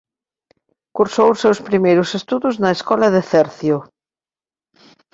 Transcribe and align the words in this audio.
Cursou 0.95 1.27
os 1.33 1.41
seus 1.43 1.59
primeiros 1.69 2.09
estudos 2.19 2.55
na 2.63 2.71
escola 2.77 3.07
de 3.15 3.21
Cercio. 3.31 3.77